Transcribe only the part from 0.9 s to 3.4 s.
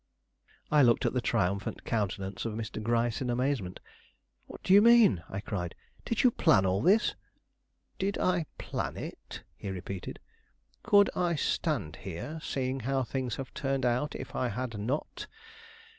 at the triumphant countenance of Mr. Gryce in